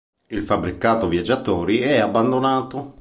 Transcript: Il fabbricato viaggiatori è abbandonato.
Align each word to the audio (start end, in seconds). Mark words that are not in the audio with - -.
Il 0.29 0.41
fabbricato 0.41 1.07
viaggiatori 1.07 1.77
è 1.77 1.99
abbandonato. 1.99 2.97